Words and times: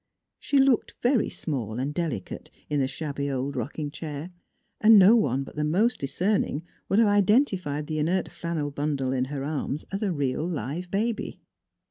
She 0.39 0.57
looked 0.57 0.95
very 1.03 1.29
small 1.29 1.77
and 1.77 1.93
delicate 1.93 2.49
in 2.71 2.79
the 2.79 2.87
shabby 2.87 3.29
old 3.29 3.55
rocking 3.55 3.91
chair; 3.91 4.31
and 4.79 4.97
no 4.97 5.15
one 5.15 5.43
but 5.43 5.55
the 5.55 5.63
most 5.63 5.99
discerning 5.99 6.63
would 6.89 6.97
have 6.97 7.07
identi 7.07 7.59
fied 7.59 7.85
the 7.85 7.99
inert 7.99 8.27
flannel 8.31 8.71
bundle 8.71 9.13
in 9.13 9.25
her 9.25 9.43
arms 9.43 9.85
as 9.91 10.01
a 10.01 10.11
real 10.11 10.43
live 10.49 10.89
baby. 10.89 11.39